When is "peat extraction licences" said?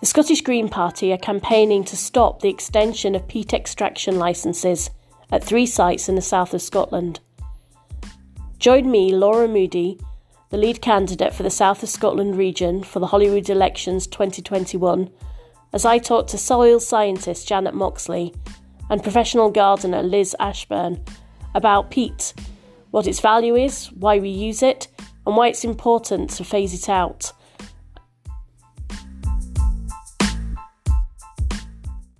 3.26-4.90